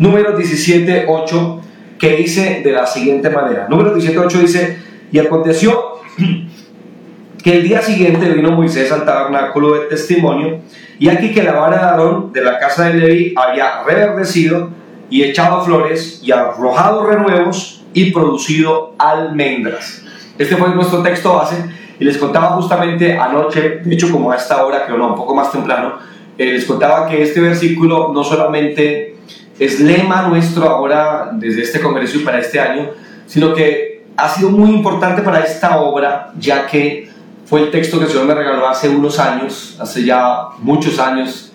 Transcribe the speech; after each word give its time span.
número 0.00 0.36
17, 0.36 1.04
8, 1.06 1.60
que 1.98 2.16
dice 2.16 2.62
de 2.64 2.72
la 2.72 2.86
siguiente 2.86 3.30
manera. 3.30 3.68
Número 3.68 3.94
17, 3.94 4.18
8 4.18 4.38
dice, 4.40 4.78
y 5.12 5.18
aconteció 5.18 6.00
que 7.44 7.52
el 7.52 7.62
día 7.62 7.82
siguiente 7.82 8.28
vino 8.30 8.50
Moisés 8.50 8.90
al 8.90 9.04
tabernáculo 9.04 9.74
de 9.74 9.86
testimonio, 9.86 10.60
y 10.98 11.08
aquí 11.08 11.32
que 11.32 11.42
la 11.42 11.52
vara 11.52 11.76
de 11.76 11.84
Aarón 11.84 12.32
de 12.32 12.42
la 12.42 12.58
casa 12.58 12.88
de 12.88 12.94
Leví 12.94 13.34
había 13.36 13.82
reverdecido 13.84 14.70
y 15.10 15.22
echado 15.22 15.62
flores 15.64 16.20
y 16.22 16.32
arrojado 16.32 17.06
renuevos 17.06 17.84
y 17.92 18.10
producido 18.10 18.94
almendras. 18.98 20.02
Este 20.38 20.56
fue 20.56 20.74
nuestro 20.74 21.02
texto 21.02 21.34
base 21.34 21.56
y 21.98 22.04
les 22.04 22.16
contaba 22.16 22.48
justamente 22.48 23.18
anoche, 23.18 23.80
de 23.84 23.94
hecho 23.94 24.10
como 24.10 24.32
a 24.32 24.36
esta 24.36 24.64
hora, 24.64 24.86
creo 24.86 24.96
no, 24.96 25.08
un 25.08 25.14
poco 25.14 25.34
más 25.34 25.52
temprano, 25.52 25.94
eh, 26.38 26.52
les 26.52 26.64
contaba 26.64 27.06
que 27.06 27.22
este 27.22 27.40
versículo 27.40 28.12
no 28.14 28.24
solamente 28.24 29.16
es 29.60 29.78
lema 29.78 30.22
nuestro 30.22 30.68
ahora 30.68 31.30
desde 31.34 31.62
este 31.62 31.80
congreso 31.80 32.16
y 32.18 32.22
para 32.22 32.38
este 32.40 32.58
año, 32.58 32.88
sino 33.26 33.52
que 33.52 34.06
ha 34.16 34.28
sido 34.28 34.48
muy 34.48 34.70
importante 34.70 35.20
para 35.20 35.40
esta 35.40 35.80
obra, 35.80 36.32
ya 36.38 36.66
que 36.66 37.10
fue 37.44 37.60
el 37.60 37.70
texto 37.70 37.98
que 37.98 38.06
el 38.06 38.10
Señor 38.10 38.26
me 38.26 38.34
regaló 38.34 38.66
hace 38.66 38.88
unos 38.88 39.18
años, 39.18 39.76
hace 39.78 40.02
ya 40.02 40.48
muchos 40.60 40.98
años, 40.98 41.52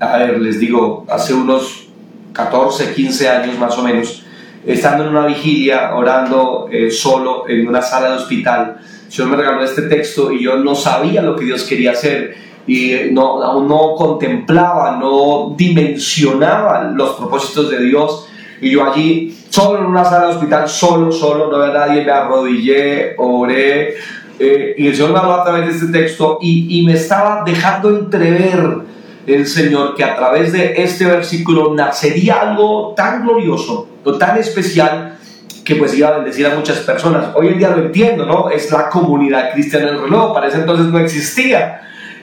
a 0.00 0.16
ver, 0.16 0.40
les 0.40 0.58
digo, 0.58 1.06
hace 1.10 1.34
unos 1.34 1.88
14, 2.32 2.94
15 2.94 3.28
años 3.28 3.58
más 3.58 3.76
o 3.76 3.82
menos, 3.82 4.24
estando 4.64 5.04
en 5.04 5.10
una 5.10 5.26
vigilia, 5.26 5.94
orando 5.94 6.68
eh, 6.72 6.90
solo 6.90 7.46
en 7.48 7.68
una 7.68 7.82
sala 7.82 8.12
de 8.12 8.16
hospital, 8.16 8.78
el 9.06 9.12
Señor 9.12 9.30
me 9.30 9.36
regaló 9.36 9.62
este 9.62 9.82
texto 9.82 10.32
y 10.32 10.42
yo 10.42 10.56
no 10.56 10.74
sabía 10.74 11.20
lo 11.20 11.36
que 11.36 11.44
Dios 11.44 11.64
quería 11.64 11.90
hacer 11.90 12.34
y 12.66 12.94
no, 13.10 13.42
aún 13.42 13.68
no 13.68 13.94
contemplaba, 13.94 14.96
no 14.96 15.54
dimensionaba 15.56 16.84
los 16.84 17.16
propósitos 17.16 17.70
de 17.70 17.82
Dios. 17.84 18.28
Y 18.60 18.70
yo 18.70 18.90
allí, 18.90 19.36
solo 19.48 19.80
en 19.80 19.86
una 19.86 20.04
sala 20.04 20.28
de 20.28 20.34
hospital, 20.34 20.68
solo, 20.68 21.10
solo, 21.10 21.50
no 21.50 21.56
había 21.56 21.74
nadie, 21.74 22.04
me 22.04 22.12
arrodillé, 22.12 23.14
oré, 23.18 23.96
eh, 24.38 24.74
y 24.78 24.86
el 24.86 24.94
Señor 24.94 25.12
me 25.12 25.18
habló 25.18 25.34
a 25.34 25.44
través 25.44 25.66
de 25.66 25.72
este 25.72 25.98
texto 25.98 26.38
y, 26.40 26.78
y 26.78 26.86
me 26.86 26.94
estaba 26.94 27.42
dejando 27.44 27.90
entrever 27.90 28.82
el 29.26 29.46
Señor 29.46 29.94
que 29.94 30.04
a 30.04 30.16
través 30.16 30.52
de 30.52 30.74
este 30.82 31.06
versículo 31.06 31.74
nacería 31.74 32.40
algo 32.40 32.94
tan 32.96 33.22
glorioso 33.22 33.88
o 34.04 34.12
tan 34.14 34.38
especial 34.38 35.16
que 35.64 35.76
pues 35.76 35.94
iba 35.94 36.08
a 36.08 36.16
bendecir 36.16 36.46
a 36.46 36.54
muchas 36.54 36.78
personas. 36.78 37.26
Hoy 37.34 37.48
en 37.48 37.58
día 37.58 37.70
lo 37.70 37.84
entiendo, 37.84 38.26
¿no? 38.26 38.50
Es 38.50 38.70
la 38.70 38.88
comunidad 38.88 39.52
cristiana 39.52 39.86
del 39.86 40.02
reloj, 40.02 40.34
para 40.34 40.48
ese 40.48 40.58
entonces 40.58 40.86
no 40.86 40.98
existía. 40.98 41.82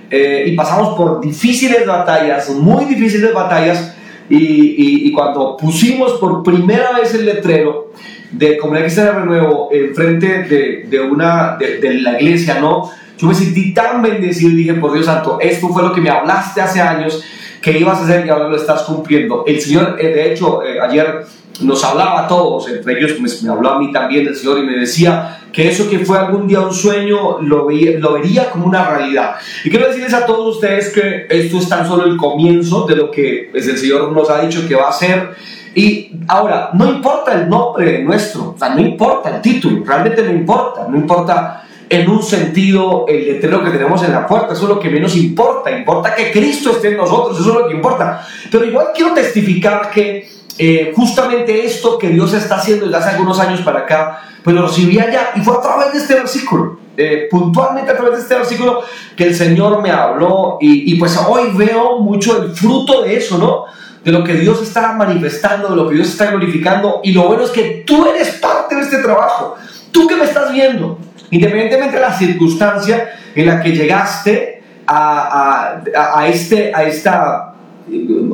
Eh, 0.09 0.45
y 0.47 0.55
pasamos 0.55 0.97
por 0.97 1.21
difíciles 1.21 1.85
batallas, 1.85 2.49
muy 2.49 2.85
difíciles 2.85 3.33
batallas, 3.33 3.95
y, 4.29 4.37
y, 4.37 5.07
y, 5.07 5.11
cuando 5.11 5.57
pusimos 5.57 6.13
por 6.13 6.43
primera 6.43 6.91
vez 6.91 7.15
el 7.15 7.25
letrero, 7.25 7.91
de 8.31 8.57
Comunidad 8.57 8.85
Cristiana 8.85 9.11
Renuevo 9.19 9.69
enfrente 9.71 10.43
de, 10.43 10.85
de 10.87 10.99
una 10.99 11.57
de, 11.57 11.79
de, 11.79 11.95
la 11.95 12.21
iglesia, 12.21 12.59
¿no? 12.59 12.89
Yo 13.17 13.27
me 13.27 13.35
sentí 13.35 13.73
tan 13.73 14.01
bendecido 14.01 14.51
y 14.51 14.55
dije, 14.55 14.73
por 14.75 14.93
Dios 14.93 15.05
santo, 15.05 15.39
esto 15.41 15.69
fue 15.69 15.83
lo 15.83 15.91
que 15.93 15.99
me 15.99 16.09
hablaste 16.09 16.61
hace 16.61 16.79
años 16.79 17.23
que 17.61 17.77
ibas 17.77 17.99
a 17.99 18.03
hacer 18.03 18.25
y 18.25 18.29
ahora 18.29 18.47
lo 18.47 18.55
estás 18.55 18.83
cumpliendo. 18.83 19.43
El 19.45 19.59
Señor, 19.59 19.97
eh, 19.99 20.07
de 20.07 20.31
hecho, 20.31 20.63
eh, 20.63 20.79
ayer 20.79 21.25
nos 21.61 21.83
hablaba 21.83 22.25
a 22.25 22.27
todos, 22.27 22.69
entre 22.69 22.99
ellos 22.99 23.19
me, 23.19 23.29
me, 23.43 23.49
habló 23.53 23.69
a 23.71 23.79
mí 23.79 23.91
también 23.91 24.27
el 24.27 24.35
Señor 24.35 24.59
y 24.59 24.63
me 24.63 24.77
decía 24.77 25.39
que 25.51 25.67
eso 25.67 25.89
que 25.89 25.99
fue 25.99 26.17
algún 26.17 26.47
día 26.47 26.61
un 26.61 26.73
sueño 26.73 27.41
lo, 27.41 27.65
veía, 27.65 27.99
lo 27.99 28.13
vería 28.13 28.49
como 28.49 28.65
una 28.65 28.89
realidad. 28.89 29.35
Y 29.63 29.69
quiero 29.69 29.87
decirles 29.87 30.13
a 30.13 30.25
todos 30.25 30.55
ustedes 30.55 30.89
que 30.89 31.25
esto 31.29 31.57
es 31.57 31.67
tan 31.67 31.87
solo 31.87 32.05
el 32.05 32.17
comienzo 32.17 32.85
de 32.85 32.95
lo 32.95 33.11
que 33.11 33.49
pues, 33.51 33.67
el 33.67 33.77
Señor 33.77 34.11
nos 34.11 34.29
ha 34.29 34.41
dicho 34.41 34.67
que 34.67 34.75
va 34.75 34.89
a 34.89 34.93
ser 34.93 35.35
y 35.75 36.11
ahora, 36.27 36.71
no 36.73 36.89
importa 36.89 37.33
el 37.33 37.47
nombre 37.47 38.03
nuestro, 38.03 38.53
o 38.55 38.55
sea, 38.57 38.69
no 38.69 38.81
importa 38.81 39.35
el 39.35 39.41
título, 39.41 39.83
realmente 39.85 40.23
no 40.23 40.31
importa, 40.31 40.87
no 40.89 40.97
importa 40.97 41.63
en 41.87 42.09
un 42.09 42.21
sentido 42.21 43.05
el 43.07 43.25
letrero 43.25 43.63
que 43.63 43.71
tenemos 43.71 44.03
en 44.03 44.11
la 44.11 44.27
puerta, 44.27 44.53
eso 44.53 44.63
es 44.63 44.69
lo 44.69 44.79
que 44.79 44.89
menos 44.89 45.15
importa, 45.15 45.71
importa 45.71 46.13
que 46.13 46.31
Cristo 46.31 46.71
esté 46.71 46.89
en 46.89 46.97
nosotros, 46.97 47.39
eso 47.39 47.49
es 47.49 47.55
lo 47.55 47.67
que 47.67 47.75
importa. 47.75 48.25
Pero 48.51 48.65
igual 48.65 48.87
quiero 48.95 49.13
testificar 49.13 49.89
que 49.91 50.27
eh, 50.59 50.91
justamente 50.93 51.65
esto 51.65 51.97
que 51.97 52.09
Dios 52.09 52.33
está 52.33 52.57
haciendo 52.57 52.85
desde 52.85 52.97
hace 52.97 53.09
algunos 53.11 53.39
años 53.39 53.61
para 53.61 53.79
acá, 53.79 54.21
pues 54.43 54.53
lo 54.53 54.67
recibí 54.67 54.99
allá 54.99 55.31
y 55.35 55.39
fue 55.39 55.55
a 55.55 55.61
través 55.61 55.93
de 55.93 55.99
este 55.99 56.15
versículo. 56.15 56.79
Eh, 56.97 57.29
puntualmente 57.31 57.91
a 57.91 57.95
través 57.95 58.17
de 58.17 58.21
este 58.23 58.35
versículo 58.35 58.81
que 59.15 59.23
el 59.23 59.33
Señor 59.33 59.81
me 59.81 59.89
habló 59.89 60.57
y, 60.59 60.93
y 60.93 60.99
pues 60.99 61.17
hoy 61.17 61.51
veo 61.55 61.99
mucho 61.99 62.43
el 62.43 62.51
fruto 62.51 63.03
de 63.03 63.15
eso, 63.15 63.37
¿no? 63.37 63.65
de 64.03 64.11
lo 64.11 64.23
que 64.23 64.33
Dios 64.33 64.61
está 64.61 64.93
manifestando, 64.93 65.69
de 65.69 65.75
lo 65.75 65.87
que 65.87 65.95
Dios 65.95 66.09
está 66.09 66.27
glorificando. 66.27 67.01
Y 67.03 67.13
lo 67.13 67.27
bueno 67.27 67.43
es 67.43 67.51
que 67.51 67.83
tú 67.85 68.05
eres 68.05 68.31
parte 68.31 68.75
de 68.75 68.81
este 68.81 68.97
trabajo. 68.97 69.55
Tú 69.91 70.07
que 70.07 70.15
me 70.15 70.25
estás 70.25 70.51
viendo, 70.51 70.99
independientemente 71.31 71.95
de 71.95 72.01
la 72.01 72.13
circunstancia 72.13 73.11
en 73.35 73.45
la 73.45 73.61
que 73.61 73.71
llegaste 73.71 74.63
a, 74.85 75.81
a, 75.95 76.19
a, 76.19 76.27
este, 76.27 76.73
a 76.73 76.83
esta 76.83 77.53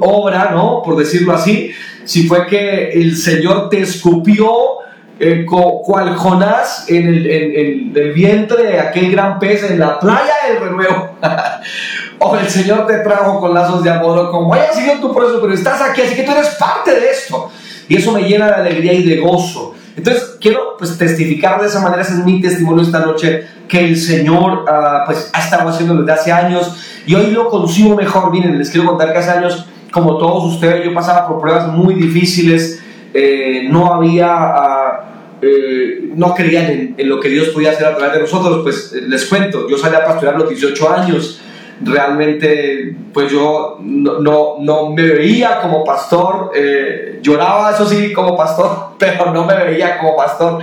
obra, 0.02 0.52
¿no? 0.52 0.82
Por 0.84 0.98
decirlo 0.98 1.34
así, 1.34 1.72
si 2.06 2.28
fue 2.28 2.48
que 2.48 2.92
el 2.92 3.18
Señor 3.18 3.70
te 3.70 3.82
escupió 3.82 4.80
eh, 5.20 5.46
cual 5.46 6.16
Jonás 6.16 6.86
en 6.90 7.08
el, 7.08 7.26
en, 7.26 7.52
en 7.56 7.94
el, 7.96 8.12
vientre 8.14 8.64
de 8.64 8.80
aquel 8.80 9.12
gran 9.12 9.40
pez 9.40 9.64
en 9.64 9.80
la 9.80 10.00
playa 10.00 10.34
del 10.48 10.60
renuevo. 10.60 11.18
o 12.20 12.36
el 12.38 12.50
Señor 12.50 12.86
te 12.88 12.98
trajo 13.00 13.40
con 13.40 13.54
lazos 13.54 13.84
de 13.84 13.90
amor, 13.90 14.18
o 14.18 14.32
como 14.32 14.54
haya 14.54 14.74
sido 14.74 14.96
tu 14.96 15.14
proceso, 15.14 15.40
pero 15.42 15.54
estás 15.54 15.82
aquí, 15.82 16.02
así 16.02 16.16
que 16.16 16.24
tú 16.24 16.32
eres 16.32 16.50
parte 16.56 17.00
de 17.00 17.12
esto. 17.12 17.52
Y 17.88 17.98
eso 17.98 18.12
me 18.12 18.24
llena 18.24 18.48
de 18.48 18.56
alegría 18.56 18.94
y 18.94 19.04
de 19.04 19.18
gozo. 19.18 19.75
Entonces, 19.98 20.38
quiero 20.42 20.76
pues, 20.78 20.98
testificar 20.98 21.62
de 21.62 21.68
esa 21.68 21.80
manera, 21.80 22.02
ese 22.02 22.14
es 22.14 22.26
mi 22.26 22.42
testimonio 22.42 22.84
esta 22.84 23.00
noche, 23.00 23.46
que 23.68 23.80
el 23.80 23.98
Señor 23.98 24.64
uh, 24.64 25.06
pues, 25.06 25.30
ha 25.34 25.40
estado 25.40 25.70
haciendo 25.70 25.96
desde 25.96 26.12
hace 26.12 26.32
años 26.32 26.76
y 27.06 27.16
hoy 27.16 27.32
lo 27.32 27.50
consigo 27.50 27.96
mejor. 27.96 28.32
Miren, 28.32 28.58
les 28.58 28.70
quiero 28.70 28.88
contar 28.88 29.14
que 29.14 29.20
hace 29.20 29.32
años, 29.32 29.66
como 29.92 30.18
todos 30.18 30.54
ustedes, 30.54 30.84
yo 30.84 30.94
pasaba 30.94 31.28
por 31.28 31.40
pruebas 31.40 31.68
muy 31.70 31.96
difíciles, 31.96 32.82
eh, 33.14 33.68
no 33.70 33.94
había... 33.94 34.36
Uh, 34.36 35.16
eh, 35.42 36.12
no 36.16 36.34
creían 36.34 36.66
en, 36.66 36.96
en, 36.98 37.10
lo 37.10 37.20
que 37.20 37.28
Dios 37.28 37.50
podía 37.50 37.72
hacer 37.72 37.86
a 37.86 37.98
través 37.98 38.16
de 38.16 38.22
nosotros, 38.22 38.62
pues 38.64 38.94
les 38.94 39.26
cuento, 39.26 39.70
yo 39.70 39.78
salí 39.78 39.94
a 39.94 40.06
pastorear 40.06 40.36
a 40.36 40.40
los 40.40 40.50
18 40.50 40.90
años, 40.90 41.42
realmente 41.82 42.96
pues 43.14 43.32
yo 43.32 43.78
no, 43.82 44.20
no, 44.20 44.56
no 44.60 44.90
me 44.92 45.04
veía 45.04 45.60
como 45.62 45.84
pastor, 45.84 46.52
eh, 46.56 47.20
lloraba 47.22 47.72
eso 47.72 47.86
sí 47.86 48.14
como 48.14 48.36
pastor, 48.38 48.96
pero 49.00 49.32
no 49.32 49.46
me 49.46 49.56
veía 49.56 49.98
como 49.98 50.16
pastor. 50.16 50.62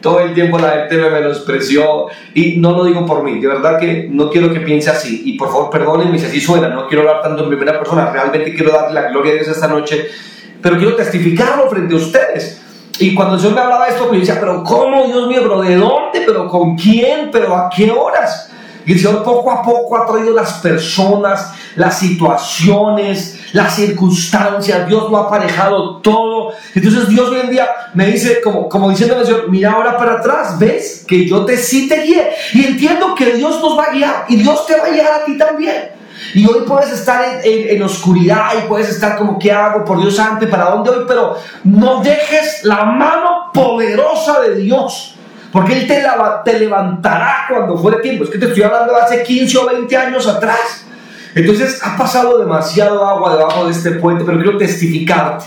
Todo 0.00 0.20
el 0.20 0.32
tiempo 0.32 0.58
la 0.58 0.70
gente 0.70 0.96
me 0.96 1.10
menospreció 1.10 2.06
y 2.34 2.56
no 2.56 2.72
lo 2.72 2.84
digo 2.84 3.04
por 3.04 3.22
mí, 3.22 3.38
de 3.38 3.48
verdad 3.48 3.78
que 3.78 4.08
no 4.10 4.30
quiero 4.30 4.52
que 4.52 4.60
piense 4.60 4.90
así 4.90 5.22
y 5.26 5.36
por 5.36 5.48
favor 5.48 5.70
perdónenme 5.70 6.18
si 6.18 6.26
así 6.26 6.40
suena, 6.40 6.68
no 6.68 6.86
quiero 6.86 7.02
hablar 7.02 7.22
tanto 7.22 7.42
en 7.42 7.50
primera 7.50 7.78
persona, 7.78 8.10
realmente 8.10 8.54
quiero 8.54 8.72
darle 8.72 9.00
la 9.00 9.08
gloria 9.08 9.32
a 9.32 9.34
Dios 9.36 9.48
esta 9.48 9.68
noche, 9.68 10.06
pero 10.62 10.78
quiero 10.78 10.96
testificarlo 10.96 11.68
frente 11.68 11.94
a 11.94 11.98
ustedes. 11.98 12.62
Y 12.98 13.14
cuando 13.14 13.34
el 13.34 13.40
Señor 13.40 13.54
me 13.54 13.62
hablaba 13.62 13.86
de 13.86 13.92
esto, 13.92 14.12
me 14.12 14.18
decía, 14.18 14.36
pero 14.38 14.62
¿cómo, 14.62 15.06
Dios 15.06 15.26
mío? 15.26 15.40
¿Pero 15.42 15.62
de 15.62 15.74
dónde? 15.76 16.20
¿Pero 16.26 16.46
con 16.48 16.76
quién? 16.76 17.30
¿Pero 17.32 17.56
a 17.56 17.70
qué 17.74 17.90
horas? 17.90 18.49
Y 18.86 18.92
el 18.92 18.98
Señor 18.98 19.22
poco 19.22 19.50
a 19.50 19.62
poco 19.62 19.96
ha 19.96 20.06
traído 20.06 20.34
las 20.34 20.54
personas, 20.54 21.52
las 21.76 21.98
situaciones, 21.98 23.38
las 23.52 23.74
circunstancias, 23.74 24.86
Dios 24.88 25.10
lo 25.10 25.18
ha 25.18 25.26
aparejado 25.26 25.98
todo. 25.98 26.52
Entonces 26.74 27.08
Dios 27.08 27.28
hoy 27.30 27.40
en 27.40 27.50
día 27.50 27.68
me 27.94 28.06
dice, 28.06 28.40
como, 28.42 28.68
como 28.68 28.92
mira 29.48 29.72
ahora 29.72 29.96
para 29.96 30.14
atrás, 30.14 30.58
ves 30.58 31.04
que 31.06 31.26
yo 31.26 31.44
te 31.44 31.56
sí 31.56 31.88
te 31.88 32.02
guié. 32.02 32.30
Y 32.54 32.64
entiendo 32.64 33.14
que 33.14 33.34
Dios 33.34 33.60
nos 33.60 33.78
va 33.78 33.84
a 33.84 33.92
guiar 33.92 34.24
y 34.28 34.36
Dios 34.36 34.66
te 34.66 34.76
va 34.76 34.86
a 34.86 34.90
guiar 34.90 35.12
a 35.12 35.24
ti 35.24 35.36
también. 35.36 36.00
Y 36.34 36.46
hoy 36.46 36.64
puedes 36.66 36.92
estar 36.92 37.40
en, 37.42 37.82
oscuridad 37.82 38.52
y 38.58 38.68
puedes 38.68 38.90
estar 38.90 39.16
como, 39.16 39.38
¿qué 39.38 39.50
hago? 39.50 39.84
Por 39.84 40.00
Dios 40.00 40.16
santo, 40.16 40.48
¿para 40.48 40.70
dónde 40.70 40.90
voy? 40.90 41.04
Pero 41.08 41.36
no 41.64 42.02
dejes 42.02 42.64
la 42.64 42.84
mano 42.84 43.50
poderosa 43.52 44.40
de 44.40 44.56
Dios. 44.56 45.16
Porque 45.52 45.72
Él 45.78 45.86
te, 45.86 46.02
te 46.44 46.58
levantará 46.58 47.46
cuando 47.48 47.76
fuere 47.76 48.00
tiempo. 48.00 48.24
Es 48.24 48.30
que 48.30 48.38
te 48.38 48.46
estoy 48.46 48.62
hablando 48.62 48.94
de 48.94 49.00
hace 49.00 49.22
15 49.22 49.58
o 49.58 49.66
20 49.66 49.96
años 49.96 50.26
atrás. 50.26 50.86
Entonces 51.34 51.80
ha 51.82 51.96
pasado 51.96 52.38
demasiado 52.38 53.06
agua 53.06 53.36
debajo 53.36 53.66
de 53.66 53.72
este 53.72 53.92
puente, 53.92 54.24
pero 54.24 54.38
quiero 54.38 54.58
testificarte. 54.58 55.44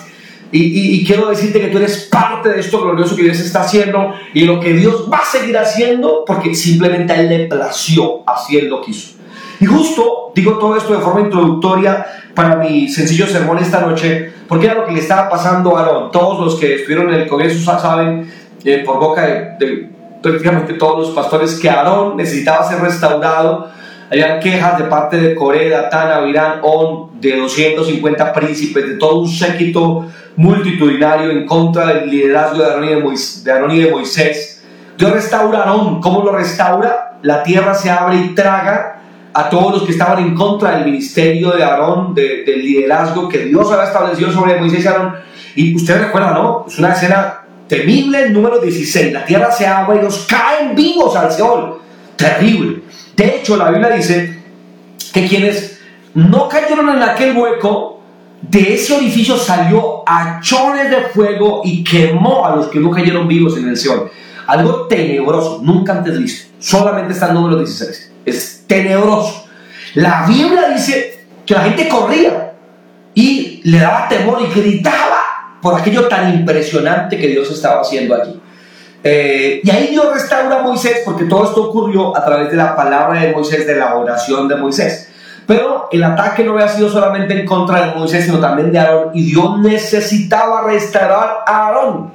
Y, 0.51 0.61
y, 0.61 0.95
y, 0.95 1.05
quiero 1.05 1.29
decirte 1.29 1.59
que 1.59 1.69
tú 1.69 1.79
eres 1.79 2.07
parte 2.11 2.50
de 2.50 2.59
esto 2.59 2.79
glorioso 2.79 3.15
que 3.15 3.23
Dios 3.23 3.39
está 3.39 3.61
haciendo 3.61 4.13
y 4.35 4.41
lo 4.45 4.59
que 4.59 4.73
Dios 4.73 5.09
va 5.11 5.17
a 5.17 5.25
seguir 5.25 5.57
haciendo 5.57 6.23
porque 6.27 6.53
simplemente 6.53 7.11
a 7.11 7.19
Él 7.19 7.29
le 7.29 7.45
plació, 7.47 8.21
así 8.27 8.57
Él 8.57 8.67
lo 8.67 8.79
quiso. 8.79 9.15
Y 9.59 9.65
justo 9.65 10.31
digo 10.35 10.59
todo 10.59 10.77
esto 10.77 10.94
de 10.94 11.00
forma 11.00 11.21
introductoria 11.21 12.05
para 12.35 12.57
mi 12.57 12.88
sencillo 12.88 13.25
sermón 13.25 13.57
esta 13.57 13.81
noche, 13.81 14.31
porque 14.47 14.67
era 14.67 14.75
lo 14.75 14.85
que 14.85 14.91
le 14.91 15.00
estaba 15.00 15.27
pasando 15.27 15.75
a 15.75 15.81
Aarón. 15.81 16.11
Todos 16.11 16.45
los 16.45 16.59
que 16.59 16.75
estuvieron 16.75 17.11
en 17.11 17.21
el 17.21 17.27
Congreso 17.27 17.79
saben 17.79 18.31
eh, 18.63 18.83
por 18.85 19.00
boca 19.00 19.25
de, 19.25 19.55
de 19.57 19.92
prácticamente 20.23 20.73
todos 20.75 21.07
los 21.07 21.09
pastores 21.15 21.59
que 21.59 21.69
Aarón 21.69 22.15
necesitaba 22.15 22.67
ser 22.67 22.79
restaurado. 22.79 23.69
Habían 24.09 24.39
quejas 24.39 24.79
de 24.79 24.85
parte 24.85 25.17
de 25.17 25.35
Corea, 25.35 25.81
Datán, 25.81 26.11
Abirán, 26.11 26.59
On, 26.63 27.19
de 27.19 27.35
250 27.35 28.33
príncipes, 28.33 28.87
de 28.87 28.95
todo 28.95 29.19
un 29.19 29.27
séquito 29.27 30.07
multitudinario 30.35 31.29
en 31.29 31.45
contra 31.45 31.87
del 31.87 32.09
liderazgo 32.09 32.59
de 32.59 32.65
Aarón 33.51 33.71
y 33.71 33.79
de, 33.81 33.91
Moisés. 33.91 34.63
Dios 34.97 35.11
restaura 35.11 35.59
a 35.59 35.61
Aarón. 35.63 35.99
¿Cómo 35.99 36.23
lo 36.23 36.31
restaura? 36.31 37.17
La 37.21 37.43
tierra 37.43 37.73
se 37.73 37.89
abre 37.89 38.17
y 38.17 38.29
traga 38.29 39.01
a 39.33 39.49
todos 39.49 39.73
los 39.73 39.83
que 39.83 39.91
estaban 39.91 40.19
en 40.19 40.35
contra 40.35 40.71
del 40.71 40.85
ministerio 40.85 41.51
de 41.51 41.63
Aarón, 41.63 42.13
del 42.13 42.63
liderazgo 42.63 43.27
que 43.27 43.39
Dios 43.39 43.69
había 43.71 43.85
establecido 43.85 44.31
sobre 44.31 44.59
Moisés 44.59 44.85
y 44.85 44.87
Aarón. 44.87 45.15
Y 45.55 45.75
ustedes 45.75 46.05
recuerdan, 46.05 46.35
¿no? 46.35 46.65
Es 46.67 46.79
una 46.79 46.93
escena 46.93 47.42
temible, 47.73 48.29
número 48.29 48.59
16. 48.59 49.13
La 49.13 49.25
tierra 49.25 49.51
se 49.51 49.65
abre 49.65 49.99
y 49.99 50.01
los 50.03 50.25
caen 50.27 50.75
vivos 50.75 51.15
al 51.15 51.31
Seol. 51.31 51.81
Terrible. 52.15 52.83
De 53.15 53.37
hecho, 53.37 53.57
la 53.57 53.69
Biblia 53.71 53.89
dice 53.89 54.41
que 55.11 55.27
quienes 55.27 55.79
no 56.13 56.47
cayeron 56.47 56.89
en 56.89 57.01
aquel 57.01 57.35
hueco, 57.35 58.01
de 58.41 58.75
ese 58.75 58.93
orificio 58.93 59.37
salió 59.37 60.03
hachones 60.05 60.89
de 60.89 61.01
fuego 61.13 61.61
y 61.63 61.83
quemó 61.83 62.45
a 62.45 62.55
los 62.55 62.67
que 62.67 62.79
no 62.79 62.91
cayeron 62.91 63.27
vivos 63.27 63.57
en 63.57 63.69
el 63.69 63.77
Seol. 63.77 64.11
Algo 64.45 64.87
tenebroso, 64.87 65.61
nunca 65.63 65.93
antes 65.93 66.19
visto. 66.19 66.53
Solamente 66.59 67.13
está 67.13 67.27
el 67.29 67.35
número 67.35 67.57
16. 67.57 68.11
Es 68.25 68.65
tenebroso. 68.67 69.45
La 69.95 70.25
Biblia 70.27 70.69
dice 70.69 71.25
que 71.45 71.53
la 71.53 71.63
gente 71.63 71.87
corría 71.87 72.53
y 73.15 73.61
le 73.63 73.79
daba 73.79 74.07
temor 74.09 74.41
y 74.41 74.59
gritaba 74.59 75.02
por 75.63 75.80
aquello 75.80 76.10
tan 76.10 76.33
impresionante 76.36 77.18
que 77.18 77.30
Dios 77.30 77.50
estaba 77.50 77.80
haciendo 77.80 78.13
allí. 78.13 78.39
Eh, 79.01 79.62
y 79.63 79.69
ahí 79.71 79.88
Dios 79.88 80.13
restaura 80.13 80.60
a 80.60 80.62
Moisés 80.62 81.01
porque 81.06 81.24
todo 81.24 81.45
esto 81.45 81.69
ocurrió 81.69 82.15
a 82.15 82.24
través 82.24 82.51
de 82.51 82.57
la 82.57 82.75
palabra 82.75 83.21
de 83.21 83.31
Moisés, 83.31 83.65
de 83.65 83.77
la 83.77 83.95
oración 83.95 84.50
de 84.50 84.57
Moisés. 84.57 85.10
Pero 85.48 85.88
el 85.92 86.04
ataque 86.04 86.44
no 86.44 86.54
había 86.54 86.68
sido 86.68 86.89
solamente 86.89 87.39
en 87.39 87.45
contra 87.45 87.88
de 87.88 87.95
Moisés, 87.95 88.25
sino 88.25 88.39
también 88.39 88.74
de 88.74 88.80
Aarón. 88.80 89.12
Y 89.13 89.24
Dios 89.24 89.60
necesitaba 89.60 90.68
restaurar 90.68 91.44
a 91.48 91.68
Aarón. 91.68 92.12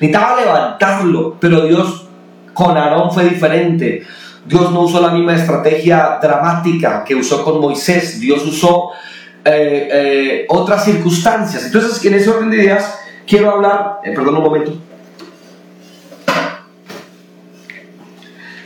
Necesitaba 0.00 0.40
levantarlo. 0.40 1.36
Pero 1.38 1.62
Dios 1.62 2.08
con 2.52 2.76
Aarón 2.76 3.12
fue 3.12 3.24
diferente. 3.24 4.04
Dios 4.44 4.72
no 4.72 4.82
usó 4.82 5.00
la 5.00 5.10
misma 5.10 5.36
estrategia 5.36 6.18
dramática 6.20 7.04
que 7.04 7.14
usó 7.14 7.44
con 7.44 7.60
Moisés. 7.60 8.18
Dios 8.20 8.44
usó 8.44 8.90
eh, 9.50 9.88
eh, 9.90 10.46
otras 10.48 10.84
circunstancias. 10.84 11.64
Entonces, 11.64 12.04
en 12.04 12.14
ese 12.14 12.28
orden 12.28 12.50
de 12.50 12.58
ideas, 12.58 12.98
quiero 13.26 13.50
hablar, 13.50 14.00
perdón 14.04 14.36
un 14.36 14.44
momento. 14.44 14.72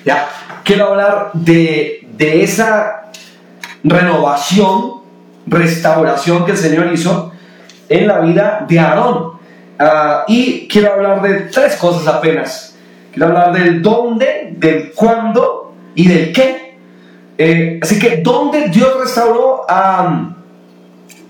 Ya, 0.05 0.29
quiero 0.64 0.88
hablar 0.88 1.31
de, 1.34 2.00
esa 2.19 3.12
renovación, 3.84 5.02
restauración 5.46 6.44
que 6.44 6.52
el 6.52 6.56
Señor 6.56 6.93
hizo 6.93 7.32
en 7.88 8.08
la 8.08 8.19
vida 8.20 8.67
de 8.69 8.81
Aarón. 8.81 9.32
Ah, 9.79 10.25
y 10.26 10.67
quiero 10.67 10.94
hablar 10.94 11.23
de 11.23 11.34
tres 11.43 11.76
cosas 11.76 12.12
apenas. 12.12 12.76
Quiero 13.12 13.29
hablar 13.29 13.52
del 13.52 13.82
dónde, 13.82 14.55
del 14.56 14.90
cuándo 14.93 15.75
y 15.94 16.08
del 16.08 16.32
qué. 16.32 16.76
Eh, 17.38 17.79
así 17.81 18.00
que, 18.00 18.17
¿dónde 18.17 18.69
Dios 18.69 19.00
restauró 19.00 19.64
a 19.69 20.38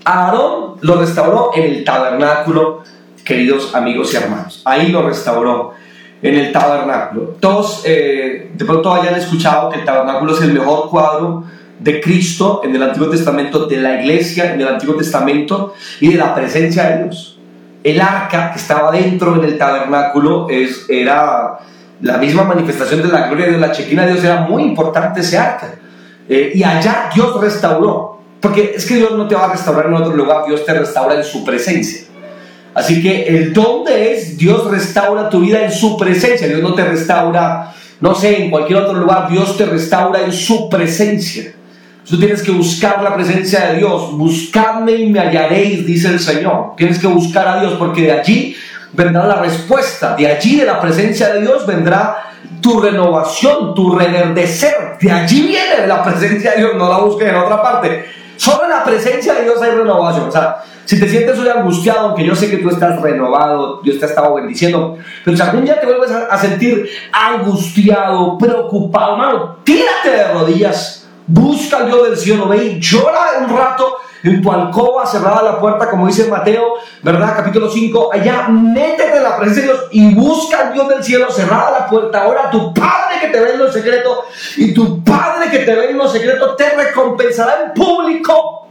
Aarón? 0.03 0.75
Lo 0.81 0.95
restauró 0.95 1.51
en 1.55 1.63
el 1.63 1.83
tabernáculo, 1.83 2.83
queridos 3.23 3.73
amigos 3.73 4.13
y 4.13 4.17
hermanos. 4.17 4.61
Ahí 4.65 4.89
lo 4.89 5.07
restauró 5.07 5.73
en 6.21 6.35
el 6.35 6.51
tabernáculo. 6.51 7.35
Todos 7.39 7.83
eh, 7.85 8.51
de 8.53 8.65
pronto 8.65 8.93
hayan 8.93 9.15
escuchado 9.15 9.69
que 9.69 9.79
el 9.79 9.85
tabernáculo 9.85 10.33
es 10.33 10.41
el 10.41 10.53
mejor 10.53 10.89
cuadro 10.89 11.43
de 11.79 11.99
Cristo 11.99 12.61
en 12.63 12.75
el 12.75 12.83
Antiguo 12.83 13.09
Testamento, 13.09 13.65
de 13.65 13.77
la 13.77 14.01
iglesia 14.01 14.53
en 14.53 14.61
el 14.61 14.67
Antiguo 14.67 14.95
Testamento 14.95 15.73
y 15.99 16.09
de 16.09 16.17
la 16.17 16.33
presencia 16.33 16.83
de 16.89 17.03
Dios. 17.03 17.39
El 17.83 17.99
arca 17.99 18.51
que 18.51 18.59
estaba 18.59 18.91
dentro 18.91 19.33
del 19.35 19.57
tabernáculo 19.57 20.47
es, 20.49 20.85
era 20.89 21.59
la 22.01 22.17
misma 22.17 22.43
manifestación 22.43 23.01
de 23.01 23.09
la 23.09 23.27
gloria 23.27 23.47
de 23.47 23.57
La 23.57 23.71
chequina 23.71 24.05
de 24.05 24.13
Dios 24.13 24.23
era 24.23 24.41
muy 24.41 24.63
importante 24.63 25.19
ese 25.19 25.37
arca. 25.37 25.75
Eh, 26.29 26.53
y 26.55 26.63
allá 26.63 27.09
Dios 27.13 27.39
restauró. 27.41 28.12
Porque 28.43 28.73
es 28.75 28.85
que 28.85 28.95
Dios 28.95 29.13
no 29.13 29.25
te 29.25 29.35
va 29.35 29.45
a 29.45 29.51
restaurar 29.53 29.85
en 29.85 29.93
otro 29.93 30.13
lugar, 30.13 30.43
Dios 30.45 30.65
te 30.65 30.73
restaura 30.73 31.15
en 31.15 31.23
su 31.23 31.45
presencia. 31.45 32.01
Así 32.73 33.01
que 33.01 33.23
el 33.23 33.53
dónde 33.53 34.11
es, 34.11 34.37
Dios 34.37 34.69
restaura 34.69 35.29
tu 35.29 35.39
vida 35.39 35.63
en 35.63 35.71
su 35.71 35.95
presencia. 35.97 36.45
Dios 36.45 36.61
no 36.61 36.73
te 36.73 36.83
restaura, 36.83 37.73
no 38.01 38.13
sé, 38.13 38.43
en 38.43 38.51
cualquier 38.51 38.79
otro 38.79 38.95
lugar. 38.95 39.29
Dios 39.29 39.55
te 39.55 39.65
restaura 39.65 40.25
en 40.25 40.33
su 40.33 40.67
presencia. 40.69 41.53
Tú 42.05 42.19
tienes 42.19 42.43
que 42.43 42.51
buscar 42.51 43.01
la 43.01 43.15
presencia 43.15 43.67
de 43.67 43.77
Dios. 43.77 44.11
Buscadme 44.11 44.91
y 44.91 45.09
me 45.09 45.21
hallaréis, 45.21 45.85
dice 45.85 46.09
el 46.09 46.19
Señor. 46.19 46.73
Tienes 46.75 46.99
que 46.99 47.07
buscar 47.07 47.47
a 47.47 47.61
Dios 47.61 47.75
porque 47.79 48.01
de 48.01 48.11
allí 48.11 48.57
vendrá 48.91 49.25
la 49.25 49.35
respuesta. 49.37 50.17
De 50.17 50.27
allí, 50.27 50.57
de 50.57 50.65
la 50.65 50.81
presencia 50.81 51.33
de 51.33 51.39
Dios, 51.39 51.65
vendrá 51.65 52.17
tu 52.59 52.81
renovación, 52.81 53.73
tu 53.73 53.97
reverdecer. 53.97 54.97
De 54.99 55.09
allí 55.09 55.43
viene 55.43 55.87
la 55.87 56.03
presencia 56.03 56.51
de 56.51 56.57
Dios. 56.57 56.71
No 56.75 56.89
la 56.89 56.97
busques 56.97 57.29
en 57.29 57.35
otra 57.35 57.63
parte. 57.63 58.22
Solo 58.37 58.63
en 58.63 58.69
la 58.69 58.83
presencia 58.83 59.33
de 59.33 59.43
Dios 59.43 59.61
hay 59.61 59.71
renovación. 59.71 60.27
O 60.27 60.31
sea, 60.31 60.63
si 60.85 60.99
te 60.99 61.07
sientes 61.07 61.37
hoy 61.39 61.47
angustiado, 61.47 62.07
aunque 62.07 62.25
yo 62.25 62.35
sé 62.35 62.49
que 62.49 62.57
tú 62.57 62.69
estás 62.69 63.01
renovado, 63.01 63.81
Dios 63.83 63.99
te 63.99 64.05
ha 64.05 64.09
estado 64.09 64.35
bendiciendo, 64.35 64.97
pero 65.23 65.37
si 65.37 65.43
algún 65.43 65.63
día 65.63 65.79
te 65.79 65.85
vuelves 65.85 66.11
a, 66.11 66.37
sentir 66.37 66.89
angustiado, 67.11 68.37
preocupado, 68.37 69.13
hermano, 69.13 69.57
tírate 69.63 70.09
de 70.09 70.27
rodillas, 70.33 71.07
busca 71.25 71.77
al 71.77 71.87
Dios 71.87 72.03
del 72.03 72.17
cielo, 72.17 72.47
ve 72.49 72.65
y 72.65 72.79
llora 72.79 73.39
un 73.39 73.55
rato 73.55 73.97
en 74.23 74.41
tu 74.41 74.51
alcoba, 74.51 75.05
cerrada 75.05 75.43
la 75.43 75.59
puerta, 75.59 75.89
como 75.89 76.07
dice 76.07 76.27
Mateo, 76.29 76.75
¿verdad? 77.01 77.35
Capítulo 77.35 77.69
5, 77.69 78.11
allá 78.13 78.47
métete 78.47 79.17
en 79.17 79.23
la 79.23 79.37
presencia 79.37 79.63
de 79.63 79.69
Dios 79.69 79.85
y 79.91 80.15
busca 80.15 80.67
al 80.67 80.73
Dios 80.73 80.87
del 80.87 81.03
cielo, 81.03 81.29
cerrada 81.29 81.79
la 81.79 81.87
puerta. 81.87 82.23
Ahora 82.23 82.49
tu 82.49 82.73
Padre 82.73 83.19
que 83.19 83.27
te 83.27 83.39
ve 83.39 83.53
en 83.53 83.59
lo 83.59 83.71
secreto 83.71 84.25
y 84.55 84.73
tu 84.73 85.03
Padre 85.03 85.49
que 85.51 85.59
te 85.59 85.75
ve 85.75 85.91
en 85.91 85.97
lo 85.97 86.07
secreto 86.07 86.55
te 86.55 86.69
recompensará 86.69 87.65
en 87.65 87.73
público. 87.73 88.67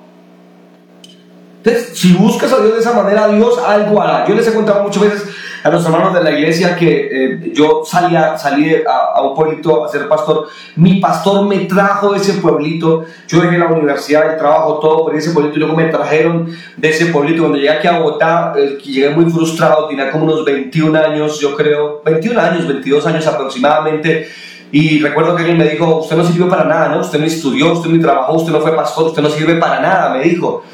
Entonces, 1.63 1.97
si 1.97 2.15
buscas 2.15 2.53
a 2.53 2.57
Dios 2.57 2.73
de 2.73 2.81
esa 2.81 2.93
manera, 2.93 3.29
Dios 3.29 3.57
algo 3.59 4.03
hará. 4.03 4.27
Yo 4.27 4.35
les 4.35 4.49
he 4.49 4.53
contado 4.53 4.83
muchas 4.83 5.03
veces 5.03 5.29
a 5.63 5.71
los 5.71 5.85
hermanos 5.85 6.15
de 6.15 6.25
la 6.25 6.31
iglesia 6.33 6.75
que 6.75 7.09
eh, 7.11 7.53
yo 7.55 7.83
salía, 7.85 8.37
salí 8.37 8.75
a, 8.75 9.15
a, 9.15 9.23
un 9.23 9.35
pueblito 9.35 9.85
a 9.85 9.89
ser 9.89 10.09
pastor. 10.09 10.49
Mi 10.77 11.01
pastor 11.01 11.47
me 11.47 11.59
trajo 11.67 12.13
de 12.13 12.19
ese 12.19 12.35
pueblito. 12.35 13.05
Yo 13.29 13.41
dejé 13.41 13.59
la 13.59 13.67
universidad, 13.67 14.33
el 14.33 14.39
trabajo, 14.39 14.81
todo 14.81 15.05
por 15.05 15.15
ese 15.15 15.31
pueblito 15.31 15.57
y 15.57 15.61
luego 15.61 15.77
me 15.77 15.85
trajeron 15.85 16.53
de 16.77 16.89
ese 16.89 17.07
pueblito. 17.07 17.43
Cuando 17.43 17.59
llegué 17.59 17.71
aquí 17.71 17.87
a 17.87 17.99
Bogotá, 17.99 18.55
eh, 18.57 18.79
llegué 18.83 19.11
muy 19.11 19.31
frustrado, 19.31 19.87
tenía 19.87 20.11
como 20.11 20.25
unos 20.25 20.45
21 20.45 20.99
años, 20.99 21.39
yo 21.39 21.55
creo, 21.55 22.03
21 22.05 22.41
años, 22.41 22.67
22 22.67 23.07
años 23.07 23.27
aproximadamente. 23.27 24.29
Y 24.73 25.01
recuerdo 25.01 25.37
que 25.37 25.43
alguien 25.43 25.59
me 25.59 25.69
dijo, 25.69 25.99
usted 25.99 26.17
no 26.17 26.25
sirvió 26.25 26.49
para 26.49 26.65
nada, 26.65 26.89
¿no? 26.89 27.01
Usted 27.03 27.21
no 27.21 27.27
estudió, 27.27 27.73
usted 27.73 27.91
no 27.91 28.01
trabajó, 28.01 28.33
usted 28.33 28.53
no 28.53 28.61
fue 28.61 28.75
pastor, 28.75 29.09
usted 29.09 29.23
no 29.23 29.29
sirve 29.29 29.57
para 29.57 29.81
nada, 29.81 30.15
me 30.15 30.25
dijo 30.25 30.65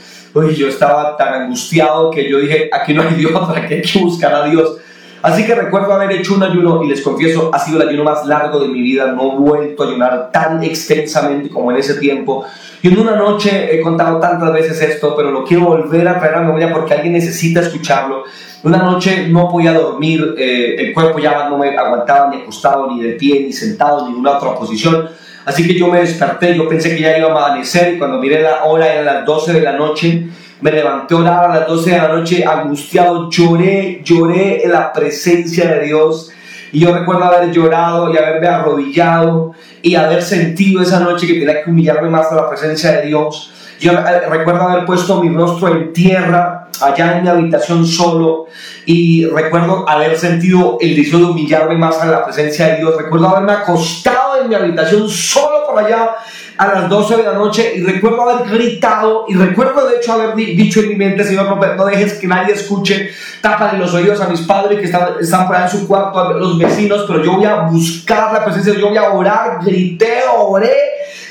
y 0.44 0.54
yo 0.54 0.68
estaba 0.68 1.16
tan 1.16 1.42
angustiado 1.42 2.10
que 2.10 2.28
yo 2.28 2.38
dije, 2.38 2.68
aquí 2.72 2.94
no 2.94 3.02
hay 3.02 3.14
Dios, 3.16 3.32
¿para 3.32 3.66
qué 3.66 3.76
hay 3.76 3.82
que 3.82 3.98
buscar 3.98 4.34
a 4.34 4.44
Dios? 4.44 4.78
Así 5.20 5.44
que 5.44 5.54
recuerdo 5.54 5.92
haber 5.92 6.12
hecho 6.12 6.34
un 6.34 6.42
ayuno 6.44 6.82
y 6.84 6.88
les 6.88 7.02
confieso, 7.02 7.50
ha 7.52 7.58
sido 7.58 7.82
el 7.82 7.88
ayuno 7.88 8.04
más 8.04 8.24
largo 8.24 8.60
de 8.60 8.68
mi 8.68 8.80
vida, 8.80 9.06
no 9.12 9.32
he 9.32 9.36
vuelto 9.36 9.82
a 9.82 9.86
ayunar 9.88 10.30
tan 10.32 10.62
extensamente 10.62 11.48
como 11.48 11.72
en 11.72 11.78
ese 11.78 11.94
tiempo. 11.94 12.44
Y 12.82 12.88
en 12.88 12.98
una 12.98 13.16
noche 13.16 13.74
he 13.74 13.80
contado 13.80 14.20
tantas 14.20 14.52
veces 14.52 14.80
esto, 14.80 15.16
pero 15.16 15.32
lo 15.32 15.44
quiero 15.44 15.64
volver 15.64 16.06
a 16.06 16.20
traer 16.20 16.36
a 16.36 16.40
memoria 16.42 16.72
porque 16.72 16.94
alguien 16.94 17.14
necesita 17.14 17.60
escucharlo. 17.60 18.24
Una 18.62 18.78
noche 18.78 19.26
no 19.28 19.48
podía 19.48 19.72
dormir, 19.72 20.34
eh, 20.38 20.76
el 20.78 20.92
cuerpo 20.92 21.18
ya 21.18 21.48
no 21.48 21.58
me 21.58 21.76
aguantaba 21.76 22.30
ni 22.30 22.42
acostado, 22.42 22.88
ni 22.88 23.02
de 23.02 23.14
pie, 23.14 23.40
ni 23.40 23.52
sentado, 23.52 24.02
ni 24.02 24.06
en 24.06 24.12
ninguna 24.12 24.36
otra 24.36 24.54
posición. 24.54 25.08
Así 25.44 25.66
que 25.66 25.78
yo 25.78 25.88
me 25.88 26.00
desperté, 26.00 26.54
yo 26.54 26.68
pensé 26.68 26.94
que 26.94 27.02
ya 27.02 27.16
iba 27.16 27.28
a 27.28 27.48
amanecer 27.48 27.94
y 27.94 27.98
cuando 27.98 28.18
miré 28.18 28.42
la 28.42 28.64
hora 28.64 28.92
era 28.92 29.02
las 29.02 29.24
12 29.24 29.52
de 29.54 29.60
la 29.60 29.72
noche. 29.72 30.28
Me 30.60 30.72
levanté 30.72 31.14
a 31.14 31.18
orar 31.18 31.50
a 31.50 31.60
las 31.60 31.68
12 31.68 31.90
de 31.90 31.96
la 31.96 32.08
noche 32.08 32.44
angustiado, 32.44 33.30
lloré, 33.30 34.02
lloré 34.04 34.64
en 34.64 34.72
la 34.72 34.92
presencia 34.92 35.70
de 35.70 35.86
Dios. 35.86 36.30
Y 36.72 36.80
yo 36.80 36.94
recuerdo 36.94 37.24
haber 37.24 37.50
llorado 37.50 38.12
y 38.12 38.16
haberme 38.18 38.48
arrodillado 38.48 39.52
y 39.80 39.94
haber 39.94 40.22
sentido 40.22 40.82
esa 40.82 41.00
noche 41.00 41.26
que 41.26 41.34
tenía 41.34 41.62
que 41.62 41.70
humillarme 41.70 42.10
más 42.10 42.30
a 42.30 42.36
la 42.36 42.48
presencia 42.48 42.92
de 42.92 43.06
Dios. 43.06 43.52
Yo 43.80 43.92
eh, 43.92 44.28
recuerdo 44.28 44.62
haber 44.62 44.84
puesto 44.84 45.22
mi 45.22 45.34
rostro 45.34 45.68
en 45.68 45.92
tierra, 45.92 46.68
allá 46.80 47.16
en 47.16 47.22
mi 47.22 47.28
habitación 47.28 47.86
solo, 47.86 48.46
y 48.86 49.24
recuerdo 49.26 49.88
haber 49.88 50.18
sentido 50.18 50.78
el 50.80 50.96
deseo 50.96 51.20
de 51.20 51.24
humillarme 51.26 51.76
más 51.76 52.00
a 52.00 52.06
la 52.06 52.24
presencia 52.24 52.66
de 52.66 52.76
Dios. 52.78 52.96
Recuerdo 52.96 53.28
haberme 53.28 53.52
acostado 53.52 54.27
en 54.40 54.48
mi 54.48 54.54
habitación 54.54 55.08
solo 55.08 55.66
por 55.66 55.84
allá 55.84 56.16
a 56.58 56.66
las 56.66 56.88
12 56.88 57.16
de 57.16 57.22
la 57.22 57.34
noche 57.34 57.72
y 57.76 57.82
recuerdo 57.82 58.28
haber 58.28 58.48
gritado 58.50 59.24
y 59.28 59.34
recuerdo 59.34 59.88
de 59.88 59.96
hecho 59.96 60.12
haber 60.12 60.34
dicho 60.34 60.80
en 60.80 60.88
mi 60.88 60.96
mente, 60.96 61.24
Señor, 61.24 61.46
no, 61.46 61.84
dejes 61.86 62.14
que 62.14 62.26
nadie 62.26 62.54
escuche, 62.54 63.10
tápale 63.40 63.78
los 63.78 63.94
oídos 63.94 64.20
a 64.20 64.28
mis 64.28 64.40
padres 64.40 64.78
que 64.78 64.86
están, 64.86 65.14
están 65.20 65.46
por 65.46 65.56
ahí 65.56 65.62
en 65.64 65.70
su 65.70 65.86
cuarto, 65.86 66.18
a 66.18 66.32
los 66.34 66.58
vecinos, 66.58 67.04
pero 67.06 67.22
yo 67.22 67.34
voy 67.34 67.44
a 67.44 67.62
buscar 67.62 68.32
la 68.32 68.44
presencia, 68.44 68.74
yo 68.74 68.88
voy 68.88 68.98
a 68.98 69.12
orar, 69.12 69.60
grité, 69.64 70.22
oré 70.36 70.72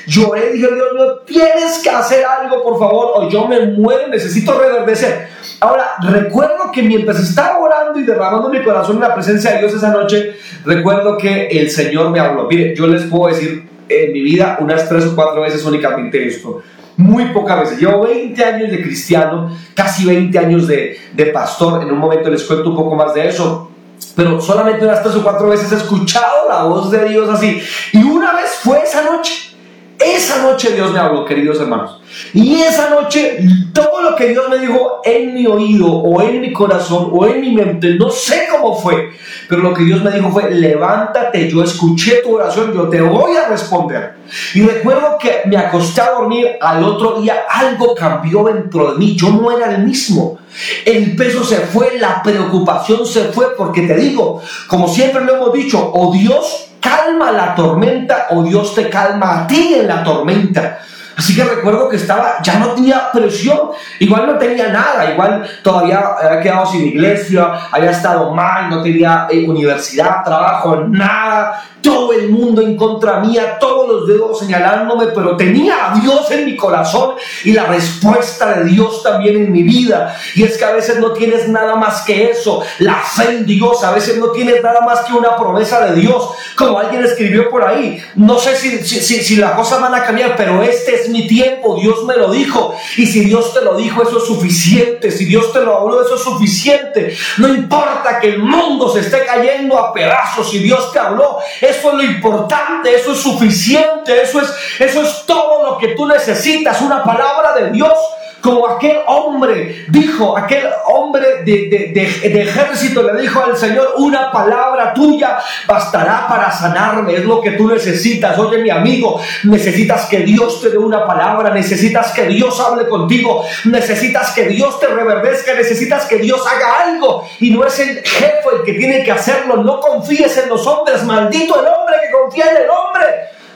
lloré, 0.08 0.52
dije, 0.52 0.66
Dios 0.74 0.94
mío, 0.94 1.18
tienes 1.26 1.78
que 1.82 1.90
hacer 1.90 2.24
algo, 2.24 2.62
por 2.62 2.78
favor, 2.78 3.12
o 3.14 3.28
yo 3.28 3.46
me 3.46 3.66
muero, 3.66 4.08
necesito 4.08 4.58
reverdecer. 4.58 5.28
Ahora, 5.60 5.96
recuerdo 6.00 6.72
que 6.72 6.82
mientras 6.82 7.20
estaba 7.20 7.58
orando 7.58 8.00
y 8.00 8.04
derramando 8.04 8.48
mi 8.48 8.62
corazón 8.62 8.96
en 8.96 9.02
la 9.02 9.14
presencia 9.14 9.52
de 9.52 9.58
Dios 9.58 9.74
esa 9.74 9.90
noche, 9.90 10.36
recuerdo 10.64 11.18
que 11.18 11.48
el 11.48 11.70
Señor 11.70 12.10
me 12.10 12.20
habló. 12.20 12.46
Mire, 12.48 12.74
yo 12.74 12.86
les 12.86 13.04
puedo 13.04 13.34
decir 13.34 13.77
en 13.88 14.12
mi 14.12 14.22
vida 14.22 14.58
unas 14.60 14.88
tres 14.88 15.06
o 15.06 15.14
cuatro 15.14 15.42
veces 15.42 15.64
únicamente 15.64 16.26
esto 16.26 16.62
muy 16.98 17.26
pocas 17.26 17.60
veces. 17.60 17.78
Llevo 17.78 18.02
20 18.02 18.44
años 18.44 18.70
de 18.70 18.82
cristiano, 18.82 19.56
casi 19.72 20.04
20 20.04 20.36
años 20.36 20.66
de, 20.66 20.98
de, 21.14 21.26
pastor. 21.26 21.82
En 21.82 21.92
un 21.92 21.98
momento 21.98 22.28
les 22.28 22.42
cuento 22.42 22.70
un 22.70 22.76
poco 22.76 22.96
más 22.96 23.14
de 23.14 23.28
eso. 23.28 23.70
Pero 24.16 24.40
solamente 24.40 24.84
unas 24.84 25.02
tres 25.02 25.14
o 25.14 25.22
cuatro 25.22 25.48
veces 25.48 25.70
he 25.70 25.76
escuchado 25.76 26.48
la 26.48 26.64
voz 26.64 26.90
de 26.90 27.08
Dios 27.08 27.28
así. 27.28 27.62
Y 27.92 28.02
una 28.02 28.34
vez 28.34 28.58
fue 28.62 28.82
esa 28.82 29.04
noche. 29.04 29.56
Esa 29.98 30.42
noche 30.42 30.74
Dios 30.74 30.92
me 30.92 30.98
habló, 30.98 31.24
queridos 31.24 31.60
hermanos. 31.60 31.97
Y 32.32 32.60
esa 32.60 32.90
noche 32.90 33.38
todo 33.72 34.02
lo 34.02 34.16
que 34.16 34.28
Dios 34.28 34.48
me 34.48 34.58
dijo 34.58 35.00
en 35.04 35.34
mi 35.34 35.46
oído 35.46 35.86
o 35.86 36.20
en 36.22 36.40
mi 36.40 36.52
corazón 36.52 37.10
o 37.12 37.26
en 37.26 37.40
mi 37.40 37.52
mente, 37.52 37.94
no 37.94 38.10
sé 38.10 38.48
cómo 38.50 38.76
fue, 38.76 39.10
pero 39.48 39.62
lo 39.62 39.74
que 39.74 39.84
Dios 39.84 40.02
me 40.02 40.10
dijo 40.10 40.30
fue, 40.30 40.50
levántate, 40.50 41.48
yo 41.48 41.62
escuché 41.62 42.22
tu 42.22 42.36
oración, 42.36 42.72
yo 42.74 42.88
te 42.88 43.00
voy 43.00 43.36
a 43.36 43.48
responder. 43.48 44.14
Y 44.54 44.62
recuerdo 44.62 45.16
que 45.18 45.42
me 45.46 45.56
acosté 45.56 46.00
a 46.00 46.10
dormir, 46.10 46.46
al 46.60 46.82
otro 46.84 47.20
día 47.20 47.44
algo 47.48 47.94
cambió 47.94 48.44
dentro 48.44 48.92
de 48.92 48.98
mí, 48.98 49.16
yo 49.16 49.30
no 49.30 49.56
era 49.56 49.74
el 49.74 49.84
mismo. 49.84 50.38
El 50.84 51.14
peso 51.14 51.44
se 51.44 51.56
fue, 51.56 51.98
la 51.98 52.22
preocupación 52.22 53.06
se 53.06 53.24
fue, 53.26 53.56
porque 53.56 53.82
te 53.82 53.94
digo, 53.96 54.42
como 54.66 54.88
siempre 54.88 55.24
lo 55.24 55.36
hemos 55.36 55.52
dicho, 55.52 55.92
o 55.94 56.12
Dios 56.12 56.68
calma 56.80 57.32
la 57.32 57.54
tormenta 57.54 58.28
o 58.30 58.42
Dios 58.42 58.74
te 58.74 58.88
calma 58.88 59.40
a 59.40 59.46
ti 59.46 59.74
en 59.74 59.88
la 59.88 60.02
tormenta. 60.02 60.80
Así 61.18 61.34
que 61.34 61.42
recuerdo 61.42 61.88
que 61.88 61.96
estaba, 61.96 62.36
ya 62.44 62.60
no 62.60 62.74
tenía 62.74 63.10
presión, 63.12 63.70
igual 63.98 64.28
no 64.28 64.38
tenía 64.38 64.68
nada, 64.68 65.10
igual 65.10 65.44
todavía 65.64 66.00
había 66.16 66.40
quedado 66.40 66.66
sin 66.66 66.86
iglesia, 66.86 67.54
había 67.72 67.90
estado 67.90 68.32
mal, 68.32 68.70
no 68.70 68.84
tenía 68.84 69.26
eh, 69.28 69.44
universidad, 69.48 70.22
trabajo, 70.22 70.76
nada, 70.88 71.60
todo 71.82 72.12
el 72.12 72.30
mundo 72.30 72.62
en 72.62 72.76
contra 72.76 73.20
mía, 73.20 73.58
todos 73.58 73.88
los 73.88 74.06
dedos 74.08 74.38
señalándome, 74.38 75.06
pero 75.08 75.36
tenía 75.36 75.92
a 75.92 75.98
Dios 75.98 76.30
en 76.30 76.44
mi 76.44 76.56
corazón 76.56 77.14
y 77.44 77.52
la 77.52 77.66
respuesta 77.66 78.54
de 78.54 78.64
Dios 78.64 79.02
también 79.02 79.36
en 79.36 79.52
mi 79.52 79.62
vida. 79.62 80.16
Y 80.34 80.42
es 80.42 80.56
que 80.56 80.64
a 80.64 80.72
veces 80.72 80.98
no 80.98 81.12
tienes 81.12 81.48
nada 81.48 81.76
más 81.76 82.02
que 82.02 82.30
eso, 82.30 82.62
la 82.78 82.96
fe 82.96 83.30
en 83.30 83.46
Dios, 83.46 83.82
a 83.84 83.92
veces 83.92 84.18
no 84.18 84.30
tienes 84.30 84.62
nada 84.62 84.80
más 84.80 85.00
que 85.00 85.12
una 85.12 85.36
promesa 85.36 85.86
de 85.86 86.00
Dios, 86.00 86.30
como 86.56 86.78
alguien 86.78 87.04
escribió 87.04 87.50
por 87.50 87.64
ahí. 87.64 88.02
No 88.14 88.38
sé 88.38 88.56
si, 88.56 88.78
si, 88.84 89.00
si, 89.00 89.36
las 89.36 89.52
cosas 89.52 89.80
van 89.80 89.94
a 89.94 90.04
cambiar, 90.04 90.36
pero 90.36 90.62
este 90.62 90.94
es 90.94 91.08
mi 91.08 91.26
tiempo, 91.26 91.78
Dios 91.80 92.04
me 92.04 92.16
lo 92.16 92.30
dijo. 92.30 92.74
Y 92.96 93.06
si 93.06 93.24
Dios 93.24 93.54
te 93.54 93.62
lo 93.62 93.76
dijo, 93.76 94.02
eso 94.02 94.18
es 94.18 94.24
suficiente. 94.24 95.10
Si 95.10 95.24
Dios 95.24 95.52
te 95.52 95.60
lo 95.60 95.78
habló, 95.78 96.02
eso 96.02 96.16
es 96.16 96.22
suficiente. 96.22 97.16
No 97.38 97.48
importa 97.48 98.18
que 98.20 98.28
el 98.28 98.38
mundo 98.40 98.92
se 98.92 99.00
esté 99.00 99.24
cayendo 99.24 99.78
a 99.78 99.92
pedazos, 99.92 100.50
si 100.50 100.58
Dios 100.58 100.92
te 100.92 100.98
habló, 100.98 101.38
eso 101.68 101.90
es 101.90 101.94
lo 101.94 102.02
importante, 102.02 102.94
eso 102.94 103.12
es 103.12 103.18
suficiente, 103.18 104.22
eso 104.22 104.40
es, 104.40 104.52
eso 104.78 105.02
es 105.02 105.24
todo 105.26 105.62
lo 105.64 105.78
que 105.78 105.88
tú 105.88 106.06
necesitas, 106.06 106.80
una 106.80 107.02
palabra 107.04 107.52
de 107.54 107.70
Dios 107.70 107.92
como 108.40 108.68
aquel 108.68 108.98
hombre 109.06 109.86
dijo, 109.88 110.36
aquel 110.36 110.64
hombre 110.86 111.42
de, 111.44 111.92
de, 111.92 112.42
ejército 112.42 113.02
le 113.02 113.20
dijo 113.20 113.42
al 113.42 113.56
Señor, 113.56 113.94
una 113.98 114.30
palabra 114.30 114.94
tuya 114.94 115.38
bastará 115.66 116.26
para 116.28 116.52
sanarme, 116.52 117.14
es 117.14 117.24
lo 117.24 117.40
que 117.40 117.52
tú 117.52 117.68
necesitas. 117.68 118.38
Oye 118.38 118.58
mi 118.58 118.70
amigo, 118.70 119.20
necesitas 119.44 120.06
que 120.06 120.20
Dios 120.20 120.60
te 120.60 120.70
dé 120.70 120.78
una 120.78 121.04
palabra, 121.04 121.50
necesitas 121.50 122.12
que 122.12 122.26
Dios 122.26 122.60
hable 122.60 122.86
contigo, 122.88 123.44
necesitas 123.64 124.30
que 124.30 124.46
Dios 124.46 124.78
te 124.78 124.86
reverdezca, 124.86 125.54
necesitas 125.54 126.06
que 126.06 126.18
Dios 126.18 126.40
haga 126.46 126.90
algo 126.90 127.24
y 127.40 127.50
no 127.50 127.64
es 127.66 127.78
el 127.80 127.98
jefe 128.04 128.48
el 128.56 128.62
que 128.62 128.74
tiene 128.74 129.02
que 129.02 129.12
hacerlo, 129.12 129.56
no 129.62 129.80
confíes 129.80 130.36
en 130.38 130.48
los 130.48 130.66
hombres, 130.66 131.02
maldito 131.04 131.60
el 131.60 131.66
hombre 131.66 131.96
que 132.02 132.12
confía 132.12 132.50
en 132.52 132.56
el 132.58 132.70
hombre, 132.70 133.06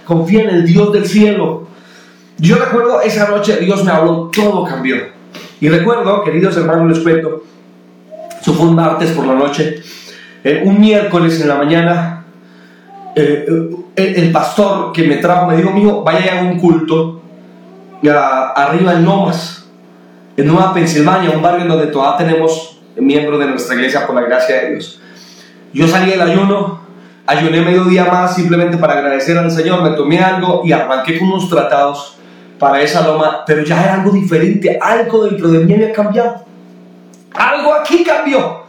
confía 0.05 0.43
en 0.43 0.51
el 0.51 0.67
Dios 0.67 0.93
del 0.93 1.07
cielo. 1.09 1.72
Yo 2.43 2.57
recuerdo 2.57 3.01
esa 3.01 3.29
noche, 3.29 3.59
Dios 3.59 3.85
me 3.85 3.93
habló, 3.93 4.29
todo 4.35 4.65
cambió. 4.65 4.97
Y 5.61 5.69
recuerdo, 5.69 6.25
queridos 6.25 6.57
hermanos, 6.57 6.89
les 6.89 6.99
cuento, 6.99 7.45
eso 8.41 8.53
fue 8.53 8.67
un 8.67 8.75
martes 8.75 9.13
por 9.13 9.25
la 9.25 9.35
noche, 9.35 9.81
eh, 10.43 10.61
un 10.65 10.81
miércoles 10.81 11.41
en 11.41 11.47
la 11.47 11.55
mañana, 11.55 12.25
eh, 13.15 13.47
eh, 13.95 14.15
el, 14.17 14.33
pastor 14.33 14.91
que 14.91 15.05
me 15.05 15.19
trajo 15.19 15.47
me 15.47 15.57
dijo, 15.57 15.71
mío, 15.71 16.03
vaya 16.03 16.41
a 16.41 16.43
un 16.43 16.59
culto 16.59 17.23
arriba 18.05 18.95
en 18.95 19.05
Lomas, 19.05 19.69
en 20.37 20.45
Nueva 20.49 20.75
Pensilvania, 20.75 21.31
un 21.31 21.43
barrio 21.43 21.67
donde 21.67 21.93
todavía 21.93 22.27
tenemos 22.27 22.81
miembros 22.97 23.39
de 23.39 23.47
nuestra 23.47 23.77
iglesia 23.77 24.05
por 24.05 24.17
la 24.17 24.23
gracia 24.23 24.63
de 24.63 24.71
Dios. 24.71 25.01
Yo 25.73 25.87
salí 25.87 26.11
del 26.11 26.23
ayuno, 26.23 26.81
ayuné 27.25 27.61
medio 27.61 27.85
día 27.85 28.07
más 28.07 28.35
simplemente 28.35 28.79
para 28.79 28.95
agradecer 28.95 29.39
al 29.39 29.53
Señor, 29.53 29.81
me 29.81 29.91
tomé 29.91 30.19
algo 30.19 30.63
y 30.65 30.73
arranqué 30.73 31.21
con 31.21 31.29
unos 31.29 31.49
tratados 31.49 32.19
para 32.63 32.81
esa 32.81 33.05
loma, 33.05 33.43
pero 33.45 33.65
ya 33.65 33.83
era 33.83 33.95
algo 33.95 34.13
diferente, 34.13 34.79
algo 34.81 35.25
dentro 35.25 35.49
de 35.49 35.65
mí 35.65 35.75
había 35.75 35.93
cambiado. 35.93 36.45
Algo 37.35 37.75
aquí 37.75 38.05
cambió. 38.05 38.63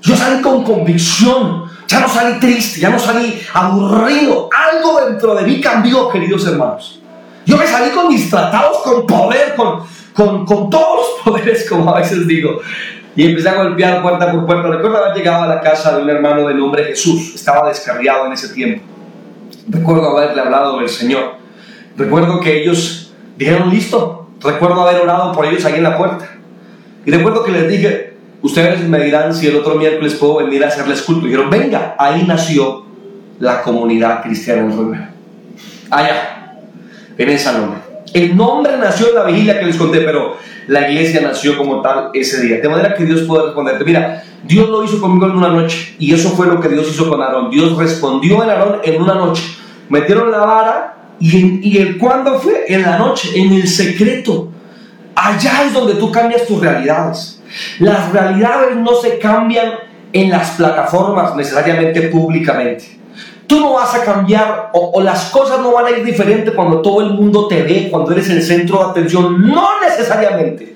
Yo 0.00 0.16
salí 0.16 0.40
con 0.40 0.64
convicción, 0.64 1.64
ya 1.86 2.00
no 2.00 2.08
salí 2.08 2.40
triste, 2.40 2.80
ya 2.80 2.88
no 2.88 2.98
salí 2.98 3.42
aburrido. 3.52 4.48
Algo 4.50 5.04
dentro 5.04 5.34
de 5.34 5.42
mí 5.42 5.60
cambió, 5.60 6.08
queridos 6.08 6.46
hermanos. 6.46 7.02
Yo 7.44 7.58
me 7.58 7.66
salí 7.66 7.90
con 7.90 8.08
mis 8.08 8.30
tratados, 8.30 8.78
con 8.78 9.06
poder, 9.06 9.54
con, 9.54 9.80
con, 10.14 10.46
con 10.46 10.70
todos 10.70 10.96
los 10.96 11.34
poderes, 11.34 11.68
como 11.68 11.94
a 11.94 11.98
veces 11.98 12.26
digo. 12.26 12.62
Y 13.14 13.26
empecé 13.26 13.50
a 13.50 13.62
golpear 13.62 14.00
puerta 14.00 14.32
por 14.32 14.46
puerta. 14.46 14.68
Recuerdo 14.68 15.04
haber 15.04 15.14
llegado 15.14 15.42
a 15.42 15.46
la 15.46 15.60
casa 15.60 15.94
de 15.94 16.04
un 16.04 16.08
hermano 16.08 16.48
de 16.48 16.54
nombre 16.54 16.84
Jesús. 16.84 17.34
Estaba 17.34 17.68
descarriado 17.68 18.24
en 18.24 18.32
ese 18.32 18.48
tiempo. 18.48 18.82
Recuerdo 19.68 20.16
haberle 20.16 20.40
hablado 20.40 20.78
del 20.78 20.88
Señor. 20.88 21.43
Recuerdo 21.96 22.40
que 22.40 22.62
ellos 22.62 23.12
dijeron, 23.36 23.70
listo. 23.70 24.28
Recuerdo 24.40 24.86
haber 24.86 25.00
orado 25.00 25.32
por 25.32 25.46
ellos 25.46 25.64
ahí 25.64 25.74
en 25.74 25.84
la 25.84 25.96
puerta. 25.96 26.28
Y 27.06 27.10
recuerdo 27.10 27.44
que 27.44 27.52
les 27.52 27.68
dije, 27.68 28.14
ustedes 28.42 28.80
me 28.88 29.02
dirán 29.02 29.34
si 29.34 29.46
el 29.46 29.56
otro 29.56 29.76
miércoles 29.76 30.14
puedo 30.14 30.36
venir 30.36 30.64
a 30.64 30.68
hacerles 30.68 31.02
culto. 31.02 31.26
Y 31.26 31.30
dijeron, 31.30 31.50
venga, 31.50 31.94
ahí 31.98 32.24
nació 32.26 32.84
la 33.38 33.62
comunidad 33.62 34.22
cristiana 34.22 34.62
en 34.62 34.70
Rivera. 34.70 35.10
Allá, 35.90 36.56
en 37.16 37.28
esa 37.30 37.52
nombre. 37.52 37.80
El 38.12 38.36
nombre 38.36 38.76
nació 38.78 39.08
en 39.08 39.14
la 39.14 39.24
vigilia 39.24 39.58
que 39.58 39.66
les 39.66 39.76
conté, 39.76 40.00
pero 40.00 40.36
la 40.68 40.88
iglesia 40.88 41.20
nació 41.20 41.56
como 41.56 41.80
tal 41.82 42.10
ese 42.14 42.40
día. 42.42 42.60
De 42.60 42.68
manera 42.68 42.94
que 42.94 43.04
Dios 43.04 43.22
puede 43.22 43.46
responderte. 43.46 43.84
Mira, 43.84 44.22
Dios 44.44 44.68
lo 44.68 44.84
hizo 44.84 45.00
conmigo 45.00 45.26
en 45.26 45.32
una 45.32 45.48
noche. 45.48 45.96
Y 45.98 46.12
eso 46.12 46.30
fue 46.30 46.46
lo 46.46 46.60
que 46.60 46.68
Dios 46.68 46.88
hizo 46.88 47.08
con 47.08 47.22
Aarón. 47.22 47.50
Dios 47.50 47.76
respondió 47.76 48.42
en 48.42 48.50
Aarón 48.50 48.80
en 48.82 49.00
una 49.00 49.14
noche. 49.14 49.42
Metieron 49.88 50.30
la 50.30 50.38
vara 50.38 50.93
y, 51.20 51.78
el 51.78 51.98
cuándo 51.98 52.38
fue? 52.38 52.64
En 52.68 52.82
la 52.82 52.98
noche, 52.98 53.30
en 53.34 53.52
el 53.52 53.68
secreto. 53.68 54.50
Allá 55.14 55.64
es 55.66 55.72
donde 55.72 55.94
tú 55.94 56.10
cambias 56.10 56.46
tus 56.46 56.60
realidades. 56.60 57.40
Las 57.78 58.12
realidades 58.12 58.76
no 58.76 58.94
se 58.96 59.18
cambian 59.18 59.74
en 60.12 60.30
las 60.30 60.50
plataformas 60.50 61.36
necesariamente 61.36 62.02
públicamente. 62.02 62.98
Tú 63.46 63.60
no 63.60 63.74
vas 63.74 63.94
a 63.94 64.02
cambiar 64.02 64.70
o, 64.72 64.92
o, 64.94 65.02
las 65.02 65.26
cosas 65.26 65.60
no 65.60 65.72
van 65.72 65.86
a 65.86 65.90
ir 65.90 66.04
diferente 66.04 66.52
cuando 66.52 66.80
todo 66.80 67.02
el 67.02 67.10
mundo 67.10 67.46
te 67.46 67.62
ve, 67.62 67.88
cuando 67.90 68.12
eres 68.12 68.28
el 68.30 68.42
centro 68.42 68.78
de 68.78 68.90
atención. 68.90 69.46
No 69.46 69.80
necesariamente. 69.80 70.73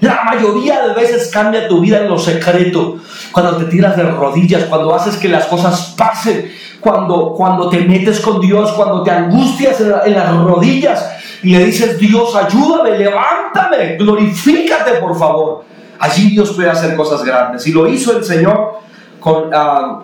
La 0.00 0.24
mayoría 0.24 0.86
de 0.86 0.94
veces 0.94 1.30
cambia 1.32 1.68
tu 1.68 1.80
vida 1.80 1.98
en 1.98 2.08
lo 2.08 2.18
secreto, 2.18 2.98
cuando 3.32 3.56
te 3.56 3.64
tiras 3.66 3.96
de 3.96 4.04
rodillas, 4.04 4.64
cuando 4.64 4.94
haces 4.94 5.16
que 5.16 5.28
las 5.28 5.46
cosas 5.46 5.94
pasen 5.96 6.50
cuando, 6.80 7.34
cuando 7.36 7.68
te 7.68 7.80
metes 7.80 8.20
con 8.20 8.40
Dios, 8.40 8.72
cuando 8.72 9.02
te 9.02 9.10
angustias 9.10 9.80
en, 9.80 10.14
las 10.14 10.34
rodillas 10.36 11.10
y 11.42 11.50
le 11.50 11.66
dices, 11.66 11.98
Dios, 11.98 12.34
ayúdame, 12.34 12.98
levántame, 12.98 13.96
glorifícate 13.96 14.94
por 14.94 15.16
favor. 15.18 15.64
Allí 15.98 16.30
Dios 16.30 16.52
puede 16.52 16.70
hacer 16.70 16.96
cosas 16.96 17.22
grandes. 17.22 17.66
Y 17.66 17.72
lo 17.72 17.86
hizo 17.86 18.16
el 18.16 18.24
Señor 18.24 18.78
con 19.20 19.50
uh, 19.54 20.02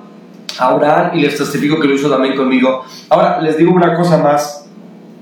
y 1.15 1.21
les 1.21 1.37
testifico 1.37 1.81
que 1.81 1.89
lo 1.89 1.95
hizo 1.95 2.11
también 2.11 2.37
conmigo. 2.37 2.85
Ahora 3.09 3.41
les 3.41 3.57
digo 3.57 3.73
una 3.73 3.95
cosa 3.95 4.19
más 4.19 4.67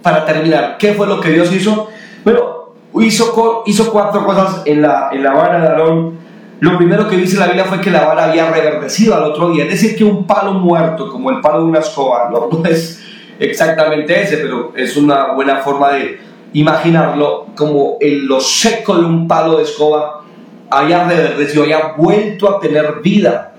para 0.02 0.24
terminar. 0.24 0.76
¿Qué 0.78 0.94
fue 0.94 1.06
lo 1.06 1.20
que 1.20 1.30
Dios 1.30 1.52
hizo? 1.52 1.88
Bueno, 2.24 2.53
hizo, 3.00 3.32
cuatro 3.92 4.24
cosas 4.24 4.62
en 4.64 4.82
la, 4.82 5.10
en 5.12 5.22
la 5.22 5.32
vara 5.32 5.60
de 5.60 5.68
Aarón 5.68 6.24
lo 6.60 6.78
primero 6.78 7.08
que 7.08 7.16
dice 7.16 7.36
la 7.36 7.46
Biblia 7.46 7.64
fue 7.64 7.80
que 7.80 7.90
la 7.90 8.06
vara 8.06 8.24
había 8.24 8.50
reverdecido 8.50 9.14
al 9.14 9.24
otro 9.24 9.50
día. 9.50 9.64
Es 9.64 9.70
decir, 9.70 9.96
que 9.96 10.04
un 10.04 10.26
palo 10.26 10.52
muerto, 10.54 11.10
como 11.10 11.30
el 11.30 11.40
palo 11.40 11.58
de 11.58 11.64
una 11.64 11.80
escoba, 11.80 12.30
no, 12.30 12.64
es 12.64 13.02
exactamente 13.38 14.22
ese, 14.22 14.38
pero 14.38 14.72
es 14.74 14.96
una 14.96 15.32
buena 15.32 15.56
forma 15.58 15.92
de 15.92 16.20
imaginarlo 16.54 17.48
como 17.56 17.98
en 18.00 18.26
lo 18.26 18.40
seco 18.40 18.96
de 18.96 19.04
un 19.04 19.26
palo 19.26 19.56
de 19.56 19.64
escoba 19.64 20.22
había 20.70 21.04
reverdecido, 21.04 21.64
había 21.64 21.92
vuelto 21.96 22.48
a 22.48 22.60
tener 22.60 23.00
vida. 23.02 23.52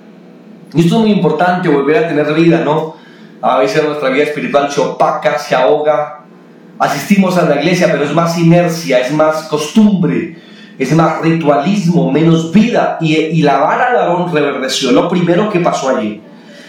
Y 0.74 0.82
esto 0.82 0.96
es 0.96 1.01
muy 1.01 1.12
importante, 1.12 1.70
volver 1.70 2.06
a 2.06 2.08
tener 2.08 2.34
vida, 2.34 2.62
¿no? 2.65 2.96
A 3.42 3.60
veces 3.60 3.84
nuestra 3.84 4.10
vida 4.10 4.24
espiritual 4.24 4.72
se 4.72 4.82
opaca, 4.82 5.38
se 5.38 5.54
ahoga, 5.54 6.14
asistimos 6.79 7.38
a 7.38 7.48
la 7.48 7.55
iglesia, 7.58 7.88
pero 7.91 8.03
es 8.03 8.13
más 8.13 8.38
inercia, 8.38 9.00
es 9.00 9.12
más 9.12 9.44
costumbre, 9.44 10.38
es 10.77 10.94
más 10.94 11.22
ritualismo, 11.22 12.12
menos 12.12 12.51
vida. 12.51 12.98
Y, 13.00 13.15
y 13.15 13.41
la 13.41 13.58
vara 13.58 13.91
de 13.91 13.98
Aarón 14.00 14.34
reverdeció, 14.34 14.91
lo 14.91 15.08
primero 15.08 15.50
que 15.50 15.60
pasó 15.60 15.96
allí. 15.96 16.22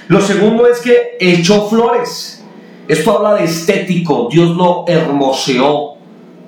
Lo 0.09 0.21
segundo 0.21 0.67
es 0.67 0.81
que 0.81 1.17
echó 1.19 1.69
flores. 1.69 2.45
Esto 2.89 3.19
habla 3.19 3.35
de 3.35 3.45
estético, 3.45 4.29
Dios 4.31 4.57
lo 4.57 4.85
hermoseó, 4.87 5.97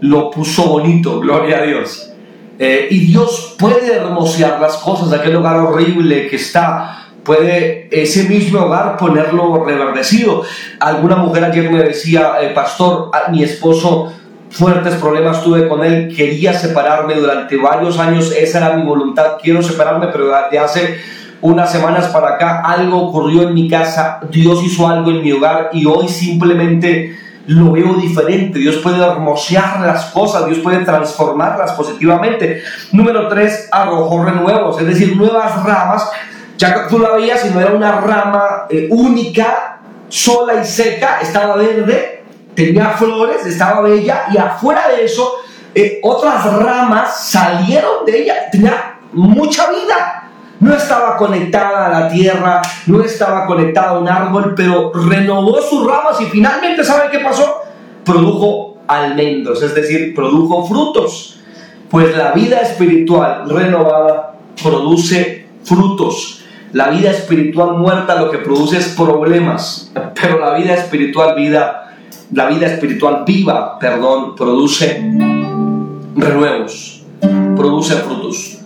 lo 0.00 0.30
puso 0.30 0.68
bonito, 0.68 1.18
gloria 1.18 1.58
a 1.58 1.62
Dios. 1.62 2.12
Eh, 2.60 2.88
y 2.90 3.00
Dios 3.00 3.56
puede 3.58 3.92
hermosear 3.92 4.60
las 4.60 4.76
cosas, 4.76 5.12
aquel 5.12 5.36
hogar 5.36 5.56
horrible 5.56 6.28
que 6.28 6.36
está, 6.36 7.07
puede 7.28 7.88
ese 7.90 8.26
mismo 8.26 8.60
hogar 8.60 8.96
ponerlo 8.96 9.62
reverdecido. 9.62 10.44
Alguna 10.80 11.16
mujer 11.16 11.44
ayer 11.44 11.70
me 11.70 11.82
decía, 11.82 12.36
eh, 12.40 12.52
pastor, 12.54 13.10
mi 13.30 13.42
esposo, 13.42 14.10
fuertes 14.50 14.94
problemas 14.94 15.44
tuve 15.44 15.68
con 15.68 15.84
él, 15.84 16.14
quería 16.16 16.54
separarme 16.54 17.16
durante 17.16 17.58
varios 17.58 17.98
años, 17.98 18.32
esa 18.32 18.58
era 18.58 18.76
mi 18.78 18.82
voluntad, 18.82 19.36
quiero 19.42 19.62
separarme, 19.62 20.06
pero 20.06 20.32
de 20.50 20.58
hace 20.58 20.96
unas 21.42 21.70
semanas 21.70 22.06
para 22.06 22.36
acá 22.36 22.62
algo 22.62 23.08
ocurrió 23.08 23.42
en 23.42 23.52
mi 23.52 23.68
casa, 23.68 24.20
Dios 24.30 24.64
hizo 24.64 24.88
algo 24.88 25.10
en 25.10 25.22
mi 25.22 25.30
hogar 25.30 25.68
y 25.74 25.84
hoy 25.84 26.08
simplemente 26.08 27.14
lo 27.46 27.72
veo 27.72 27.94
diferente. 27.94 28.58
Dios 28.58 28.76
puede 28.76 29.04
hermosear 29.04 29.80
las 29.80 30.06
cosas, 30.06 30.46
Dios 30.46 30.60
puede 30.60 30.78
transformarlas 30.78 31.72
positivamente. 31.72 32.62
Número 32.92 33.28
tres, 33.28 33.68
arrojó 33.70 34.24
renuevos, 34.24 34.80
es 34.80 34.86
decir, 34.86 35.14
nuevas 35.14 35.62
ramas. 35.62 36.10
Ya 36.58 36.86
tú 36.88 36.98
la 36.98 37.12
veías 37.12 37.46
y 37.46 37.50
no 37.50 37.60
era 37.60 37.72
una 37.72 38.00
rama 38.00 38.66
eh, 38.68 38.88
única, 38.90 39.80
sola 40.08 40.60
y 40.60 40.66
seca, 40.66 41.20
estaba 41.22 41.56
verde, 41.56 42.24
tenía 42.54 42.90
flores, 42.90 43.46
estaba 43.46 43.80
bella 43.80 44.26
y 44.32 44.36
afuera 44.36 44.88
de 44.88 45.04
eso 45.04 45.36
eh, 45.74 46.00
otras 46.02 46.52
ramas 46.54 47.28
salieron 47.30 48.04
de 48.04 48.22
ella, 48.22 48.50
tenía 48.50 48.98
mucha 49.12 49.70
vida 49.70 50.18
no 50.60 50.74
estaba 50.74 51.16
conectada 51.16 51.86
a 51.86 52.00
la 52.00 52.08
tierra, 52.08 52.62
no 52.86 53.02
estaba 53.02 53.46
conectada 53.46 53.90
a 53.90 53.98
un 53.98 54.08
árbol, 54.08 54.54
pero 54.56 54.92
renovó 54.92 55.60
sus 55.62 55.86
ramas 55.86 56.20
y 56.20 56.24
finalmente, 56.26 56.82
¿sabe 56.82 57.10
qué 57.10 57.20
pasó? 57.20 57.62
Produjo 58.04 58.78
almendros, 58.88 59.62
es 59.62 59.74
decir, 59.74 60.14
produjo 60.14 60.66
frutos. 60.66 61.38
Pues 61.88 62.16
la 62.16 62.32
vida 62.32 62.60
espiritual 62.60 63.48
renovada 63.48 64.34
produce 64.60 65.46
frutos. 65.64 66.44
La 66.72 66.90
vida 66.90 67.10
espiritual 67.10 67.78
muerta 67.78 68.20
lo 68.20 68.30
que 68.30 68.38
produce 68.38 68.78
es 68.78 68.88
problemas, 68.88 69.90
pero 70.20 70.38
la 70.38 70.54
vida 70.58 70.74
espiritual 70.74 71.34
vida, 71.34 71.94
la 72.32 72.46
vida 72.46 72.66
espiritual 72.66 73.24
viva, 73.26 73.78
perdón, 73.78 74.34
produce 74.34 75.02
renuevos, 76.14 77.02
produce 77.56 77.94
frutos. 77.94 78.58